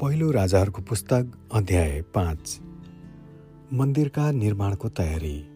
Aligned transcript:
पहिलो 0.00 0.30
राजाहरूको 0.30 0.82
पुस्तक 0.82 1.48
अध्याय 1.54 2.02
पाँच। 2.02 2.60
मन्दिरका 3.72 4.30
निर्माणको 4.30 4.88
तयारी। 4.88 5.48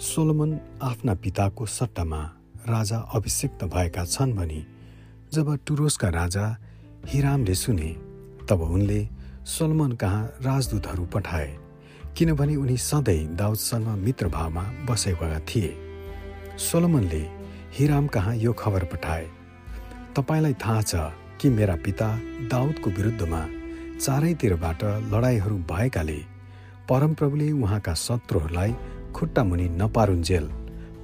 सोलोमन 0.00 0.60
आफ्ना 0.82 1.14
पिताको 1.14 1.66
सट्टामा 1.66 2.20
राजा 2.68 2.98
अभिषिक्त 2.98 3.64
भएका 3.64 4.04
छन् 4.04 4.32
भनी 4.32 4.66
जब 5.32 5.58
टुरोसका 5.66 6.08
राजा 6.08 6.56
हिरामले 7.06 7.54
सुने 7.54 7.88
तब 8.50 8.60
उनले 8.60 9.08
सोलोमन 9.44 9.92
कहाँ 9.92 10.26
राजदूतहरू 10.26 11.06
पठाए 11.06 11.58
किनभने 12.16 12.56
उनी 12.56 12.76
सधैँ 12.76 13.36
दाउदसँग 13.36 13.86
मित्रभावमा 13.86 14.62
बसेका 14.62 15.40
थिए। 15.40 15.74
सोलोमनले 16.58 17.28
हिराम 17.78 18.06
कहाँ 18.06 18.36
यो 18.36 18.52
खबर 18.52 18.84
पठाए। 18.84 19.26
तपाईँलाई 20.16 20.54
थाहा 20.54 20.82
छ 20.82 20.94
कि 21.40 21.48
मेरा 21.48 21.76
पिता 21.76 22.20
दाउदको 22.48 22.90
विरुद्धमा 22.90 23.46
चारैतिरबाट 24.02 24.82
लडाइँहरू 25.12 25.56
भएकाले 25.70 26.18
परमप्रभुले 26.88 27.50
उहाँका 27.52 27.92
शत्रुहरूलाई 27.94 28.74
खुट्टा 29.14 29.42
मुनि 29.44 29.68
नपारुन्जेल। 29.80 30.46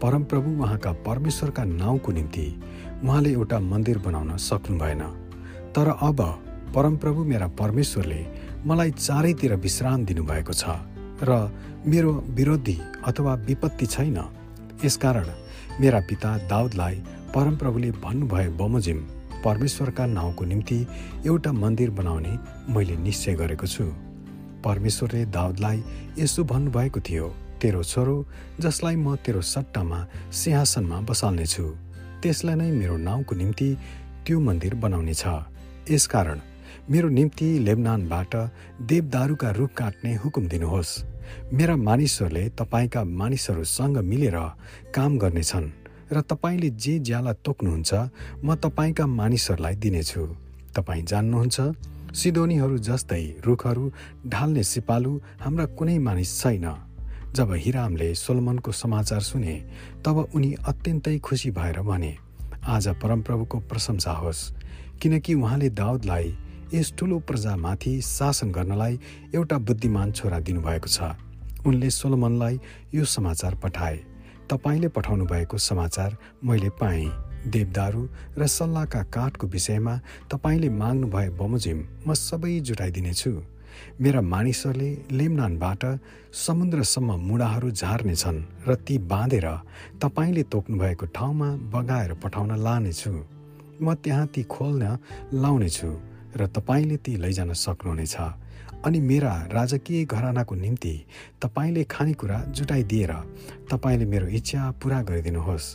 परमप्रभु 0.02 0.50
उहाँका 0.62 0.92
परमेश्वरका 1.06 1.64
नाउँको 1.64 2.12
निम्ति 2.12 2.46
उहाँले 3.04 3.30
एउटा 3.32 3.58
मन्दिर 3.60 3.98
बनाउन 3.98 4.36
सक्नु 4.36 4.78
भएन 4.78 5.02
तर 5.74 5.88
अब 6.02 6.20
परमप्रभु 6.74 7.24
मेरा 7.24 7.46
परमेश्वरले 7.60 8.20
मलाई 8.66 8.90
चारैतिर 8.90 9.54
विश्राम 9.56 10.04
दिनुभएको 10.04 10.52
छ 10.52 10.64
र 11.22 11.38
मेरो 11.86 12.12
विरोधी 12.28 12.78
अथवा 13.06 13.34
विपत्ति 13.46 13.86
छैन। 13.86 14.18
यसकारण 14.84 15.28
मेरा 15.80 16.00
पिता 16.00 16.36
दाउदलाई 16.50 17.02
परमप्रभुले 17.34 17.90
भन्नुभए 18.02 18.48
बमोजिम 18.58 19.00
परमेश्वरका 19.44 20.06
नाउँको 20.06 20.44
निम्ति 20.44 20.78
एउटा 21.26 21.52
मन्दिर 21.52 21.90
बनाउने 21.90 22.32
मैले 22.74 22.96
निश्चय 22.96 23.34
गरेको 23.34 23.66
छु। 23.66 23.84
परमेश्वरले 24.64 25.24
दाउदलाई 25.26 25.82
यसो 26.18 26.44
भन्नुभएको 26.44 27.00
थियो 27.00 27.26
तेरो 27.62 27.82
छोरो 27.82 28.16
जसलाई 28.60 28.96
म 28.96 29.16
तेरो 29.16 29.40
सट्टामा 29.42 29.98
सिंहासनमा 30.32 31.00
बसाल्नेछु 31.08 31.64
त्यसलाई 32.22 32.56
नै 32.56 32.70
मेरो 32.72 32.96
नाउँको 32.98 33.34
निम्ति 33.34 33.68
त्यो 34.26 34.40
मन्दिर 34.40 34.74
बनाउने 34.74 35.14
छ 35.14 35.26
यसकारण 35.90 36.38
मेरो 36.90 37.08
निम्ति 37.08 37.48
लेबनानबाट 37.58 38.34
देवदारूका 38.90 39.50
रुख 39.50 39.70
काट्ने 39.76 40.14
हुकुम 40.14 40.44
दिनुहोस्। 40.48 40.90
मेरा 41.52 41.76
मानिसहरूले 41.76 42.44
तपाईँका 42.58 43.04
मानिसहरूसँग 43.04 43.96
मिलेर 44.10 44.36
काम 44.94 45.18
गर्नेछन्। 45.18 45.66
र 46.12 46.20
तपाईँले 46.20 46.70
जे 46.70 46.98
ज्याला 46.98 47.32
तोक्नुहुन्छ 47.44 47.92
म 48.44 48.54
तपाईँका 48.54 49.06
मानिसहरूलाई 49.06 49.74
दिनेछु। 49.74 50.22
तपाईँ 50.76 51.02
जान्नुहुन्छ 51.02 51.56
सिदोनीहरू 52.14 52.78
जस्तै 52.78 53.24
रुखहरू 53.44 53.84
ढाल्ने 54.26 54.62
सिपालु 54.62 55.12
हाम्रा 55.40 55.66
कुनै 55.78 55.98
मानिस 55.98 56.30
छैन। 56.40 56.66
जब 57.36 57.52
हिरामले 57.52 58.14
सोलमनको 58.14 58.72
समाचार 58.72 59.20
सुने 59.20 59.54
तब 60.04 60.16
उनी 60.34 60.50
अत्यन्तै 60.64 61.18
खुसी 61.18 61.50
भएर 61.50 61.80
भने 61.80 62.16
आज 62.66 62.88
परमप्रभुको 62.88 63.58
प्रशंसा 63.60 64.12
होस्। 64.12 64.52
किनकि 65.02 65.34
उहाँले 65.34 65.68
दाउदलाई 65.70 66.36
यस 66.74 66.92
ठुलो 66.98 67.18
प्रजामाथि 67.18 68.00
शासन 68.00 68.50
गर्नलाई 68.52 68.98
एउटा 69.34 69.58
बुद्धिमान 69.58 70.12
छोरा 70.12 70.38
दिनुभएको 70.40 70.88
छ। 70.88 71.14
उनले 71.66 71.90
सोलोमनलाई 71.90 72.60
यो 72.94 73.04
समाचार 73.04 73.54
पठाए। 73.54 73.96
तपाईँले 74.50 74.88
पठाउनु 74.88 75.24
भएको 75.26 75.58
समाचार 75.58 76.16
मैले 76.44 76.70
पाएँ। 76.80 77.06
देवदारू 77.46 78.02
र 78.38 78.46
सल्लाहका 78.46 79.02
काठको 79.14 79.46
विषयमा 79.46 79.94
तपाईँले 80.32 80.68
माग्नुभए 80.68 81.28
बमोजिम 81.38 81.78
म 82.06 82.14
सबै 82.14 82.58
जुटाइदिनेछु। 82.60 83.32
मेरा 84.00 84.20
मानिसहरूले 84.20 84.90
लेमनानबाट 85.12 85.82
समुद्रसम्म 86.34 87.10
मुढाहरू 87.28 87.70
झार्नेछन् 87.70 88.68
र 88.68 88.74
ती 88.74 88.98
बाँधेर 89.06 89.46
तपाईँले 90.02 90.42
तोक्नुभएको 90.52 91.06
ठाउँमा 91.14 91.48
बगाएर 91.72 92.12
पठाउन 92.22 92.50
लानेछु। 92.58 93.12
म 93.80 93.94
त्यहाँ 93.94 94.26
ती 94.34 94.42
खोल्न 94.42 94.84
लाउनेछु। 95.34 95.90
र 96.38 96.46
तपाईँले 96.46 96.96
ती 96.96 97.16
लैजान 97.16 97.52
सक्नुहुनेछ। 97.54 98.16
अनि 98.78 99.00
मेरा 99.00 99.32
राजकीय 99.52 100.04
घरानाको 100.04 100.54
निम्ति 100.54 100.94
तपाईँले 101.42 101.82
खानेकुरा 101.84 102.38
जुटाइदिएर 102.54 103.12
तपाईँले 103.70 104.04
मेरो 104.04 104.26
इच्छा 104.38 104.70
पुरा 104.82 105.00
गरिदिनुहोस्। 105.02 105.66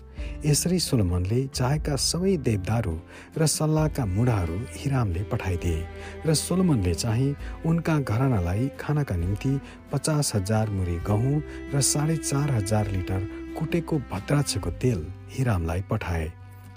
यसरी 0.46 0.80
सोलोमनले 0.80 1.40
चाहेका 1.48 1.96
सबै 2.00 2.36
देवदारू 2.48 2.96
र 3.38 3.46
सल्लाहका 3.46 4.06
मुढाहरू 4.08 4.58
हिरामले 4.76 5.24
पठाइदिए 5.32 5.86
र 6.26 6.34
सोलोमनले 6.34 6.94
चाहिँ 6.94 7.36
उनका 7.66 7.96
घरानालाई 8.00 8.70
खानाका 8.80 9.16
निम्ति 9.16 9.60
पचास 9.92 10.32
हजार 10.36 10.70
मुरी 10.70 10.98
गहुँ 11.04 11.42
र 11.74 11.82
साढे 11.84 12.16
चार 12.24 12.52
हजार 12.52 12.92
लिटर 12.92 13.28
कुटेको 13.60 13.98
भद्राक्षको 14.12 14.72
तेल 14.80 15.06
हिरामलाई 15.36 15.82
पठाए। 15.92 16.32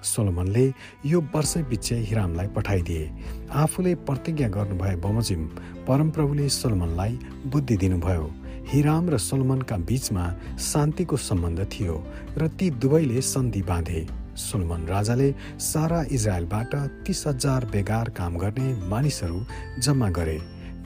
सोलोमनले 0.06 0.66
यो 1.06 1.20
वर्ष 1.34 1.56
पछि 1.70 1.94
हिरामलाई 2.08 2.46
पठाइदिए। 2.56 3.10
आफूले 3.52 3.94
प्रतिज्ञा 4.06 4.48
गर्नुभए 4.48 4.94
बमोजिम 5.04 5.42
परमप्रभुले 5.86 6.48
सोलोमनलाई 6.50 7.18
बुद्धि 7.46 7.76
दिनुभयो। 7.76 8.26
हिराम 8.66 9.08
र 9.10 9.18
सोलोमनका 9.18 9.76
बीचमा 9.88 10.24
शान्तिको 10.60 11.16
सम्बन्ध 11.18 11.60
थियो 11.72 11.96
र 12.38 12.48
ती 12.48 12.70
दुवैले 12.82 13.20
सन्धि 13.22 13.62
बाँधे। 13.62 14.06
सोलोमन 14.36 14.82
राजाले 14.86 15.28
सारा 15.60 16.02
इजरायलबाट 16.12 16.74
तिस 17.06 17.26
हजार 17.26 17.64
बेगार 17.72 18.08
काम 18.18 18.36
गर्ने 18.36 18.66
मानिसहरू 18.88 19.40
जम्मा 19.80 20.08
गरे। 20.10 20.38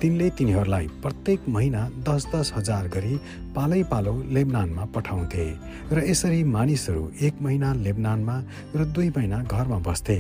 तिनले 0.03 0.29
तिनीहरूलाई 0.31 0.87
प्रत्येक 1.03 1.49
महिना 1.49 1.81
दस 2.09 2.27
दस 2.35 2.53
हजार 2.57 2.87
गरी 2.89 3.17
पालै 3.57 3.83
पालो 3.91 4.15
लेबनानमा 4.33 4.85
पठाउँथे 4.95 5.45
र 5.93 6.05
यसरी 6.09 6.41
मानिसहरू 6.45 7.03
एक 7.21 7.43
महिना 7.43 7.73
लेबनानमा 7.85 8.37
र 8.77 8.85
दुई 8.97 9.09
महिना 9.17 9.43
घरमा 9.45 9.79
बस्थे। 9.85 10.19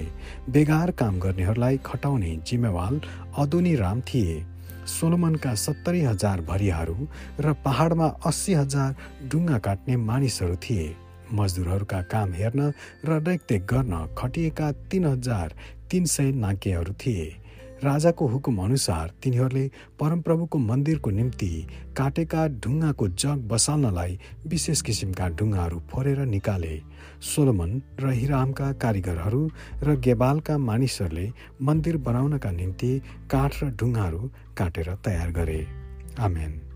बेगार 0.50 0.90
काम 1.00 1.18
गर्नेहरूलाई 1.18 1.80
खटाउने 1.86 2.32
जिम्मेवाल 2.46 3.00
अदोनी 3.38 3.74
राम 3.76 4.00
थिए। 4.04 4.36
सोलोमनका 4.90 5.54
सत्तरी 5.54 6.00
हजार 6.02 6.40
भरियाहरू 6.44 6.96
र 7.40 7.52
पहाडमा 7.64 8.08
अस्सी 8.26 8.52
हजार 8.54 8.94
ढुङ्गा 9.28 9.58
काट्ने 9.58 9.96
मानिसहरू 9.96 10.56
थिए। 10.60 10.86
मजदुरहरूका 11.32 12.00
काम 12.12 12.32
हेर्न 12.32 12.72
र 13.08 13.22
रेखदेख 13.24 13.62
गर्न 13.64 14.06
खटिएका 14.18 14.72
तिन 14.90 15.04
हजार 15.06 15.54
तिन 15.90 16.04
सय 16.04 16.32
नाकेहरू 16.36 16.92
थिए। 17.00 17.28
राजाको 17.84 18.26
हुकुम 18.26 18.58
अनुसार 18.64 19.12
तिनीहरूले 19.22 19.70
परमप्रभुको 20.00 20.58
मन्दिरको 20.60 21.10
निम्ति 21.10 21.50
काटेका 21.96 22.46
ढुङ्गाको 22.60 23.08
जग 23.22 23.48
बसाल्नलाई 23.48 24.18
विशेष 24.46 24.82
किसिमका 24.82 25.28
ढुङ्गाहरू 25.38 25.80
फोरेर 25.90 26.24
निकाले। 26.26 26.74
सोलोमन 27.24 27.82
र 28.00 28.12
हिरामका 28.12 28.72
कारिगरहरू 28.84 29.42
र 29.82 29.96
गेबालका 30.06 30.58
मानिसहरूले 30.60 31.28
मन्दिर 31.62 31.96
बनाउनका 32.08 32.50
निम्ति 32.52 32.92
काठ 33.30 33.62
र 33.62 33.70
ढुङ्गाहरू 33.76 34.30
काटेर 34.56 34.94
तयार 35.04 35.30
गरे। 35.32 35.60
आमेन। 36.20 36.69